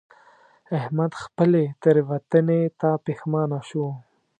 احمد 0.79 1.11
خپلې 1.23 1.63
تېروتنې 1.81 2.61
ته 2.79 2.89
پښېمانه 3.05 3.59
شو. 3.69 3.87